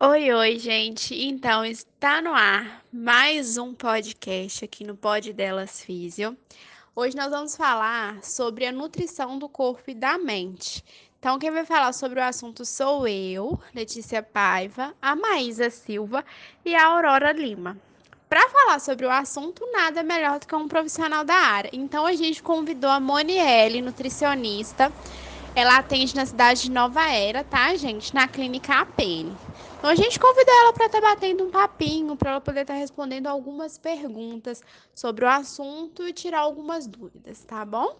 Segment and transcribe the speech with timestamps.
[0.00, 1.12] Oi, oi, gente.
[1.12, 6.38] Então, está no ar mais um podcast aqui no Pod Delas Físio.
[6.94, 10.84] Hoje nós vamos falar sobre a nutrição do corpo e da mente.
[11.18, 16.24] Então, quem vai falar sobre o assunto sou eu, Letícia Paiva, a Maísa Silva
[16.64, 17.76] e a Aurora Lima.
[18.28, 21.70] Para falar sobre o assunto, nada melhor do que um profissional da área.
[21.72, 24.92] Então, a gente convidou a Monielle, nutricionista.
[25.56, 28.14] Ela atende na cidade de Nova Era, tá, gente?
[28.14, 29.36] Na clínica APN.
[29.78, 32.74] Então a gente convidou ela para estar tá batendo um papinho, para ela poder estar
[32.74, 34.60] tá respondendo algumas perguntas
[34.92, 37.96] sobre o assunto e tirar algumas dúvidas, tá bom?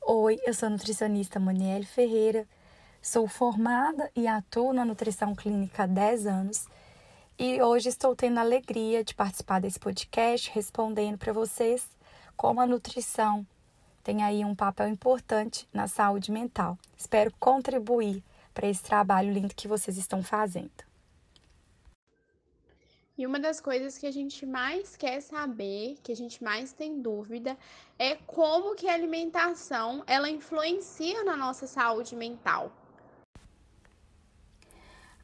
[0.00, 2.46] Oi, eu sou a nutricionista Monielle Ferreira.
[3.02, 6.66] Sou formada e atuo na nutrição clínica há 10 anos.
[7.36, 11.88] E hoje estou tendo a alegria de participar desse podcast respondendo para vocês
[12.36, 13.44] como a nutrição
[14.04, 16.78] tem aí um papel importante na saúde mental.
[16.96, 18.22] Espero contribuir
[18.52, 20.90] para esse trabalho lindo que vocês estão fazendo.
[23.16, 27.02] E uma das coisas que a gente mais quer saber, que a gente mais tem
[27.02, 27.54] dúvida,
[27.98, 32.72] é como que a alimentação ela influencia na nossa saúde mental.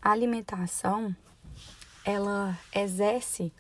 [0.03, 1.17] A alimentação
[2.05, 3.51] ela exerce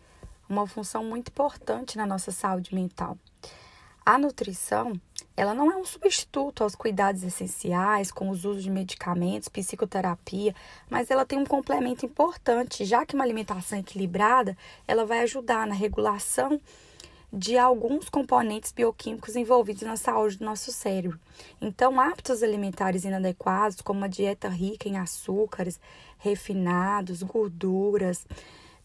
[0.49, 3.19] uma função muito importante na nossa saúde mental.
[4.05, 4.93] A nutrição
[5.37, 10.55] ela não é um substituto aos cuidados essenciais, com os usos de medicamentos, psicoterapia,
[10.89, 14.57] mas ela tem um complemento importante, já que uma alimentação equilibrada,
[14.89, 16.59] ela vai ajudar na regulação
[17.31, 21.21] de alguns componentes bioquímicos envolvidos na saúde do nosso cérebro.
[21.61, 25.79] Então, hábitos alimentares inadequados, como uma dieta rica em açúcares,
[26.19, 28.27] refinados, gorduras,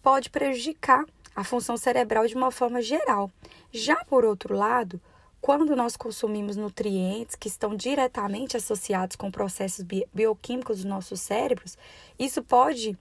[0.03, 3.31] pode prejudicar a função cerebral de uma forma geral.
[3.71, 4.99] Já por outro lado,
[5.41, 9.83] quando nós consumimos nutrientes que estão diretamente associados com processos
[10.13, 11.77] bioquímicos dos nossos cérebros,
[12.17, 12.95] isso pode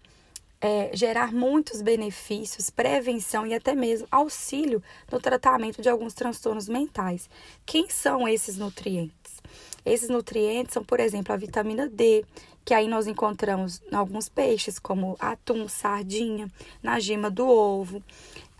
[0.60, 7.28] é, gerar muitos benefícios, prevenção e até mesmo auxílio no tratamento de alguns transtornos mentais.
[7.66, 9.41] Quem são esses nutrientes?
[9.84, 12.25] Esses nutrientes são, por exemplo, a vitamina D,
[12.65, 16.50] que aí nós encontramos em alguns peixes, como atum, sardinha,
[16.82, 18.03] na gema do ovo.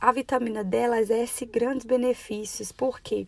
[0.01, 3.27] A vitamina D ela exerce grandes benefícios, porque?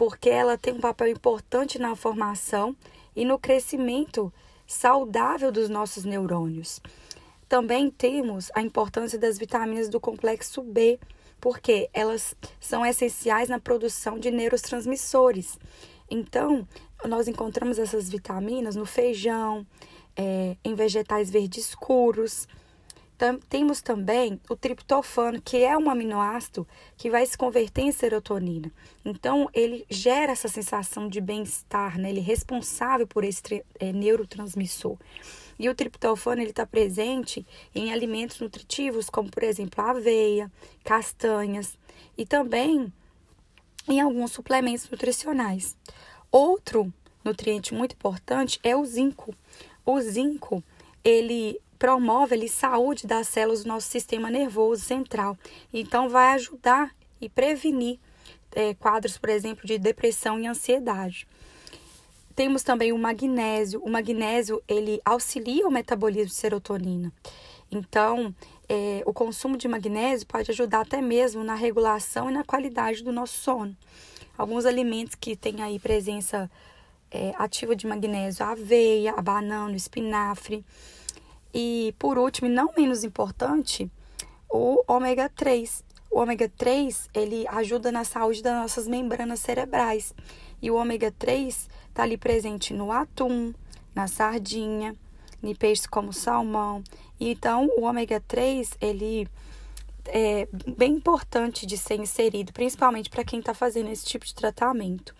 [0.00, 2.74] Porque ela tem um papel importante na formação
[3.14, 4.32] e no crescimento
[4.66, 6.80] saudável dos nossos neurônios.
[7.46, 10.98] Também temos a importância das vitaminas do complexo B,
[11.38, 15.58] porque elas são essenciais na produção de neurotransmissores.
[16.10, 16.66] Então,
[17.04, 19.66] nós encontramos essas vitaminas no feijão,
[20.16, 22.48] é, em vegetais verdes escuros,
[23.48, 26.66] temos também o triptofano, que é um aminoácido
[26.96, 28.72] que vai se converter em serotonina.
[29.04, 32.08] Então, ele gera essa sensação de bem-estar, né?
[32.08, 34.96] ele é responsável por esse é, neurotransmissor.
[35.58, 40.50] E o triptofano está presente em alimentos nutritivos, como, por exemplo, aveia,
[40.82, 41.78] castanhas
[42.16, 42.90] e também
[43.86, 45.76] em alguns suplementos nutricionais.
[46.32, 46.90] Outro
[47.22, 49.34] nutriente muito importante é o zinco.
[49.84, 50.64] O zinco,
[51.04, 55.36] ele promove ali saúde das células do nosso sistema nervoso central.
[55.72, 57.98] Então, vai ajudar e prevenir
[58.52, 61.26] é, quadros, por exemplo, de depressão e ansiedade.
[62.36, 63.82] Temos também o magnésio.
[63.82, 67.10] O magnésio ele auxilia o metabolismo de serotonina.
[67.72, 68.34] Então,
[68.68, 73.10] é, o consumo de magnésio pode ajudar até mesmo na regulação e na qualidade do
[73.10, 73.74] nosso sono.
[74.36, 76.50] Alguns alimentos que têm aí presença
[77.10, 80.62] é, ativa de magnésio, a aveia, a banana, o espinafre.
[81.52, 83.90] E por último, e não menos importante,
[84.48, 85.84] o ômega 3.
[86.10, 90.14] O ômega 3, ele ajuda na saúde das nossas membranas cerebrais.
[90.60, 93.52] E o ômega 3 está ali presente no atum,
[93.94, 94.96] na sardinha,
[95.42, 96.82] em peixes como salmão.
[97.18, 99.28] Então, o ômega 3, ele
[100.06, 105.14] é bem importante de ser inserido, principalmente para quem está fazendo esse tipo de tratamento.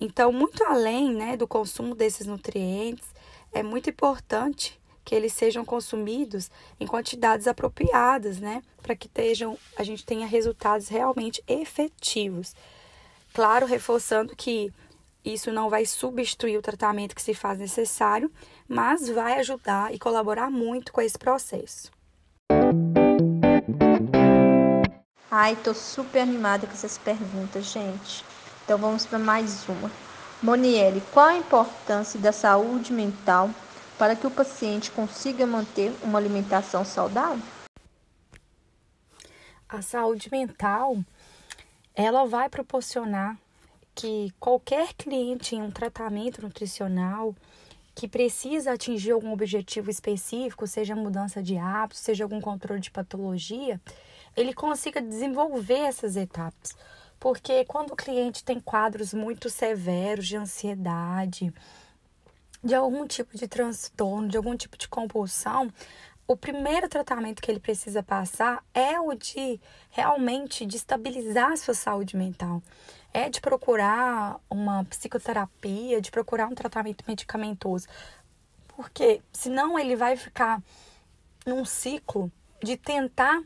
[0.00, 3.08] Então, muito além né, do consumo desses nutrientes,
[3.52, 8.62] é muito importante que eles sejam consumidos em quantidades apropriadas, né?
[8.82, 12.54] Para que estejam, a gente tenha resultados realmente efetivos.
[13.32, 14.70] Claro, reforçando que
[15.24, 18.30] isso não vai substituir o tratamento que se faz necessário,
[18.68, 21.90] mas vai ajudar e colaborar muito com esse processo.
[25.30, 28.22] Ai, tô super animada com essas perguntas, gente.
[28.62, 29.90] Então vamos para mais uma.
[30.42, 33.48] Monielle, qual a importância da saúde mental
[33.98, 37.42] para que o paciente consiga manter uma alimentação saudável?
[39.68, 40.96] A saúde mental,
[41.94, 43.36] ela vai proporcionar
[43.94, 47.34] que qualquer cliente em um tratamento nutricional
[47.94, 53.80] que precisa atingir algum objetivo específico, seja mudança de hábitos, seja algum controle de patologia,
[54.36, 56.76] ele consiga desenvolver essas etapas.
[57.18, 61.52] Porque quando o cliente tem quadros muito severos de ansiedade,
[62.62, 65.72] de algum tipo de transtorno, de algum tipo de compulsão,
[66.26, 69.58] o primeiro tratamento que ele precisa passar é o de
[69.90, 72.62] realmente de estabilizar a sua saúde mental.
[73.14, 77.88] É de procurar uma psicoterapia, de procurar um tratamento medicamentoso.
[78.68, 80.62] Porque senão ele vai ficar
[81.46, 82.30] num ciclo
[82.62, 83.42] de tentar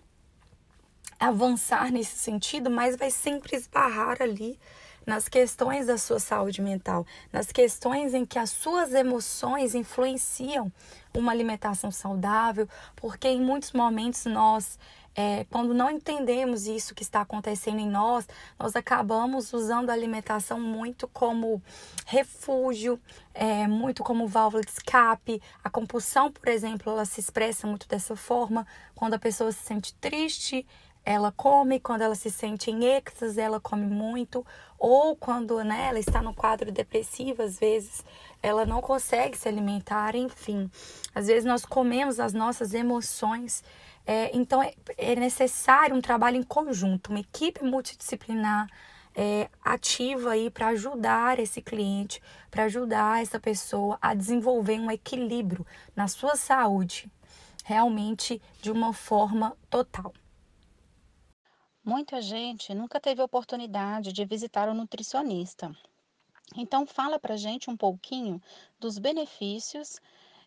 [1.21, 4.59] avançar nesse sentido, mas vai sempre esbarrar ali
[5.07, 10.73] nas questões da sua saúde mental, nas questões em que as suas emoções influenciam
[11.15, 14.79] uma alimentação saudável, porque em muitos momentos nós
[15.15, 18.27] é, quando não entendemos isso que está acontecendo em nós,
[18.59, 21.63] nós acabamos usando a alimentação muito como
[22.07, 22.99] refúgio,
[23.35, 25.43] é, muito como válvula de escape.
[25.63, 28.67] A compulsão, por exemplo, ela se expressa muito dessa forma.
[28.95, 30.67] Quando a pessoa se sente triste,
[31.05, 34.47] ela come, quando ela se sente em êxtase, ela come muito,
[34.79, 38.05] ou quando né, ela está no quadro depressivo, às vezes
[38.43, 40.71] ela não consegue se alimentar, enfim.
[41.15, 43.65] Às vezes nós comemos as nossas emoções.
[44.07, 48.69] É, então é, é, necessário um trabalho em conjunto, uma equipe multidisciplinar
[49.15, 52.21] é, ativa aí para ajudar esse cliente,
[52.51, 57.11] para ajudar essa pessoa a desenvolver um equilíbrio na sua saúde,
[57.65, 60.13] realmente de uma forma total.
[61.85, 65.75] Muita gente nunca teve oportunidade de visitar o nutricionista.
[66.57, 68.41] Então, fala para gente um pouquinho
[68.79, 70.01] dos benefícios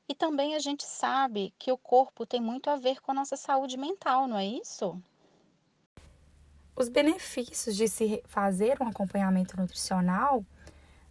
[0.07, 3.35] e também a gente sabe que o corpo tem muito a ver com a nossa
[3.35, 5.01] saúde mental, não é isso?
[6.73, 10.45] Os benefícios de se fazer um acompanhamento nutricional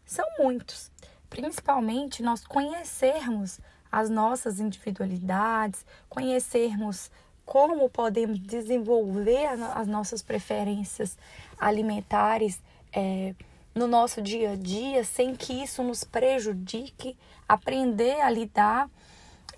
[0.05, 0.91] são muitos,
[1.29, 3.61] principalmente nós conhecermos
[3.91, 7.11] as nossas individualidades, conhecermos
[7.45, 11.17] como podemos desenvolver as nossas preferências
[11.59, 12.61] alimentares
[12.93, 13.35] é,
[13.75, 17.17] no nosso dia a dia sem que isso nos prejudique,
[17.49, 18.89] aprender a lidar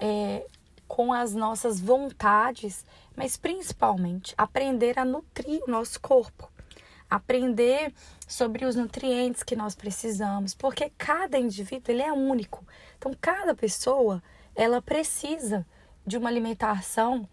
[0.01, 0.47] é,
[0.89, 2.85] com as nossas vontades,
[3.15, 6.51] mas principalmente aprender a nutrir o nosso corpo,
[7.09, 7.93] aprender
[8.27, 12.65] sobre os nutrientes que nós precisamos, porque cada indivíduo ele é único.
[12.99, 14.23] Então cada pessoa
[14.55, 15.67] ela precisa
[16.07, 17.29] de uma alimentação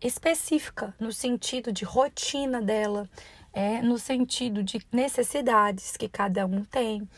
[0.00, 3.08] específica no sentido de rotina dela,
[3.52, 7.08] é, no sentido de necessidades que cada um tem,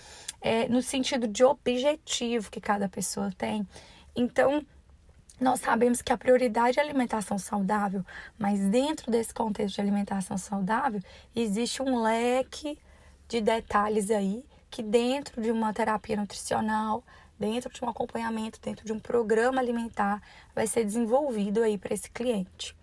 [0.41, 3.67] é, no sentido de objetivo que cada pessoa tem.
[4.17, 4.65] Então,
[5.41, 8.05] nós sabemos que a prioridade é a alimentação saudável,
[8.39, 11.01] mas dentro desse contexto de alimentação saudável,
[11.35, 12.79] existe um leque
[13.29, 17.05] de detalhes aí que dentro de uma terapia nutricional,
[17.43, 20.23] dentro de um acompanhamento, dentro de um programa alimentar,
[20.55, 22.77] vai ser desenvolvido aí para esse cliente.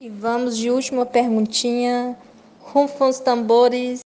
[0.00, 2.16] E vamos de última perguntinha.
[2.60, 4.00] Rufam os tambores.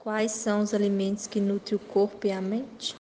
[0.00, 2.97] Quais são os alimentos que nutrem o corpo e a mente?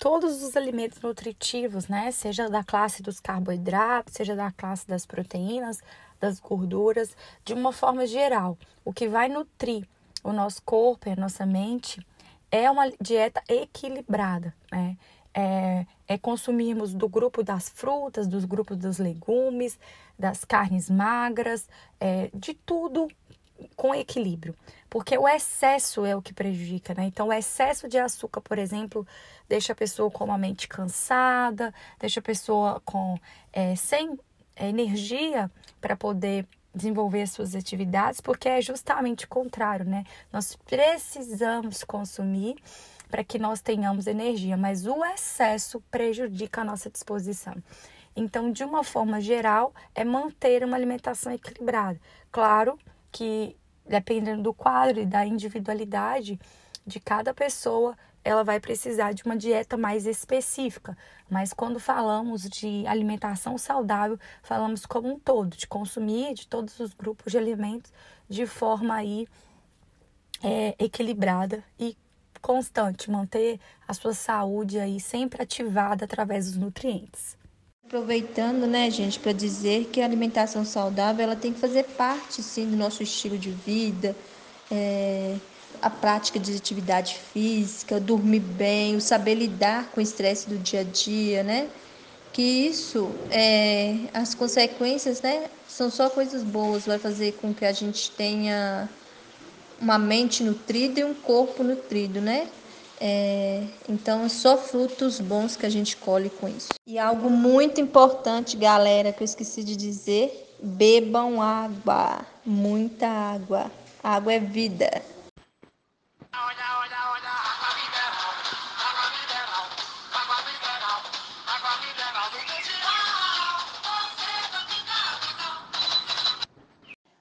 [0.00, 2.10] Todos os alimentos nutritivos, né?
[2.10, 5.82] Seja da classe dos carboidratos, seja da classe das proteínas,
[6.18, 8.56] das gorduras, de uma forma geral.
[8.82, 9.86] O que vai nutrir
[10.24, 12.04] o nosso corpo e a nossa mente
[12.50, 14.96] é uma dieta equilibrada, né?
[15.32, 19.78] É, é consumirmos do grupo das frutas, dos grupos dos legumes,
[20.18, 21.68] das carnes magras,
[22.00, 23.06] é, de tudo
[23.76, 24.54] com equilíbrio,
[24.88, 27.04] porque o excesso é o que prejudica, né?
[27.04, 29.06] Então, o excesso de açúcar, por exemplo,
[29.48, 33.18] deixa a pessoa com a mente cansada, deixa a pessoa com
[33.52, 34.18] é, sem
[34.56, 35.50] energia
[35.80, 40.04] para poder desenvolver as suas atividades, porque é justamente o contrário, né?
[40.32, 42.56] Nós precisamos consumir
[43.10, 47.56] para que nós tenhamos energia, mas o excesso prejudica a nossa disposição.
[48.14, 52.00] Então, de uma forma geral, é manter uma alimentação equilibrada.
[52.30, 52.78] Claro
[53.10, 56.38] que dependendo do quadro e da individualidade
[56.86, 60.96] de cada pessoa, ela vai precisar de uma dieta mais específica.
[61.28, 66.92] Mas quando falamos de alimentação saudável, falamos como um todo, de consumir de todos os
[66.92, 67.92] grupos de alimentos
[68.28, 69.26] de forma aí
[70.42, 71.96] é, equilibrada e
[72.40, 77.39] constante, manter a sua saúde aí sempre ativada através dos nutrientes.
[77.90, 82.70] Aproveitando, né, gente, para dizer que a alimentação saudável ela tem que fazer parte, sim,
[82.70, 84.16] do nosso estilo de vida,
[84.70, 85.40] é,
[85.82, 90.80] a prática de atividade física, dormir bem, o saber lidar com o estresse do dia
[90.80, 91.72] a dia, né?
[92.32, 97.72] que isso, é, as consequências, né, são só coisas boas, vai fazer com que a
[97.72, 98.90] gente tenha
[99.78, 102.52] uma mente nutrida e um corpo nutrido, né?
[103.02, 106.68] É, então, é só frutos bons que a gente colhe com isso.
[106.86, 113.70] E algo muito importante, galera, que eu esqueci de dizer: bebam água, muita água.
[114.04, 115.02] Água é vida.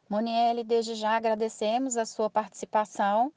[0.09, 3.31] Moniele, desde já agradecemos a sua participação.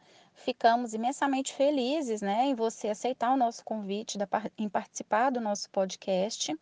[0.45, 4.27] Ficamos imensamente felizes né, em você aceitar o nosso convite, da,
[4.59, 6.59] em participar do nosso podcast.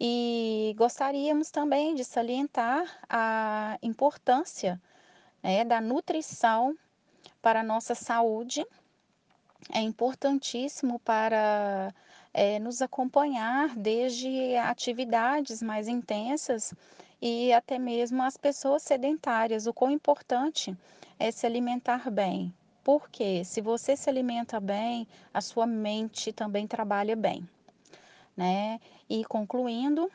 [0.00, 4.80] E gostaríamos também de salientar a importância
[5.42, 6.74] né, da nutrição
[7.42, 8.66] para a nossa saúde.
[9.70, 11.92] É importantíssimo para
[12.32, 16.72] é, nos acompanhar desde atividades mais intensas
[17.20, 19.66] e até mesmo as pessoas sedentárias.
[19.66, 20.74] O quão importante
[21.18, 22.54] é se alimentar bem.
[22.86, 27.44] Porque se você se alimenta bem, a sua mente também trabalha bem,
[28.36, 28.78] né?
[29.10, 30.08] E concluindo,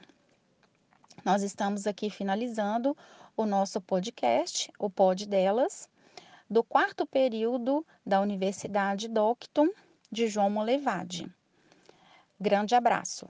[1.25, 2.95] nós estamos aqui finalizando
[3.35, 5.89] o nosso podcast, o Pod Delas,
[6.49, 9.67] do quarto período da Universidade Docton
[10.09, 11.29] de João Molevade.
[12.39, 13.27] Grande abraço.